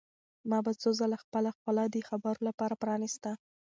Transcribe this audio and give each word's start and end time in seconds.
ما 0.49 0.59
به 0.65 0.71
څو 0.81 0.89
ځله 0.99 1.17
خپله 1.23 1.49
خوله 1.57 1.83
د 1.93 1.97
خبرو 2.09 2.41
لپاره 2.49 2.79
پرانیسته. 2.81 3.31